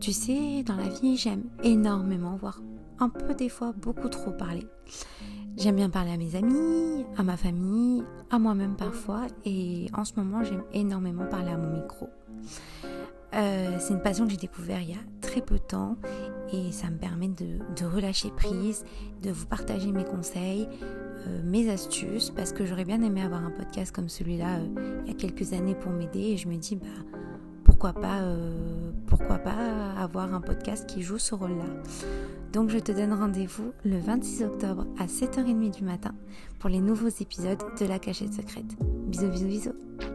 Tu 0.00 0.12
sais, 0.12 0.62
dans 0.64 0.76
la 0.76 0.88
vie, 0.88 1.16
j'aime 1.16 1.44
énormément, 1.62 2.36
voire 2.36 2.60
un 2.98 3.08
peu 3.08 3.34
des 3.34 3.48
fois 3.48 3.72
beaucoup 3.76 4.08
trop 4.08 4.30
parler. 4.30 4.66
J'aime 5.56 5.76
bien 5.76 5.90
parler 5.90 6.12
à 6.12 6.16
mes 6.16 6.34
amis, 6.34 7.04
à 7.16 7.22
ma 7.22 7.36
famille, 7.36 8.02
à 8.30 8.38
moi-même 8.38 8.74
parfois, 8.74 9.26
et 9.44 9.86
en 9.92 10.04
ce 10.04 10.14
moment, 10.16 10.42
j'aime 10.42 10.64
énormément 10.72 11.26
parler 11.26 11.50
à 11.50 11.58
mon 11.58 11.70
micro. 11.70 12.08
Euh, 13.34 13.76
c'est 13.78 13.94
une 13.94 14.02
passion 14.02 14.26
que 14.26 14.32
j'ai 14.32 14.36
découvert 14.36 14.80
il 14.80 14.90
y 14.90 14.94
a 14.94 15.02
très 15.22 15.40
peu 15.40 15.54
de 15.54 15.62
temps 15.62 15.96
et 16.52 16.70
ça 16.70 16.90
me 16.90 16.98
permet 16.98 17.28
de, 17.28 17.86
relâcher 17.86 18.30
prise, 18.30 18.84
de 19.22 19.30
vous 19.30 19.46
partager 19.46 19.90
mes 19.90 20.04
conseils, 20.04 20.68
euh, 21.26 21.40
mes 21.42 21.70
astuces, 21.70 22.30
parce 22.30 22.52
que 22.52 22.66
j'aurais 22.66 22.84
bien 22.84 23.00
aimé 23.02 23.22
avoir 23.22 23.42
un 23.42 23.50
podcast 23.50 23.94
comme 23.94 24.10
celui-là 24.10 24.58
euh, 24.58 25.02
il 25.04 25.12
y 25.12 25.14
a 25.14 25.16
quelques 25.16 25.54
années 25.54 25.74
pour 25.74 25.92
m'aider 25.92 26.20
et 26.20 26.36
je 26.36 26.46
me 26.46 26.56
dis 26.56 26.76
bah 26.76 26.86
pourquoi 27.64 27.94
pas, 27.94 28.20
pourquoi 29.16 29.36
pas 29.36 29.92
avoir 29.98 30.32
un 30.32 30.40
podcast 30.40 30.88
qui 30.88 31.02
joue 31.02 31.18
ce 31.18 31.34
rôle-là. 31.34 31.66
Donc 32.54 32.70
je 32.70 32.78
te 32.78 32.92
donne 32.92 33.12
rendez-vous 33.12 33.74
le 33.84 33.98
26 33.98 34.44
octobre 34.44 34.86
à 34.98 35.04
7h30 35.04 35.76
du 35.76 35.84
matin 35.84 36.14
pour 36.58 36.70
les 36.70 36.80
nouveaux 36.80 37.08
épisodes 37.08 37.62
de 37.78 37.84
La 37.84 37.98
Cachette 37.98 38.32
Secrète. 38.32 38.74
Bisous 38.80 39.28
bisous 39.28 39.46
bisous 39.46 40.11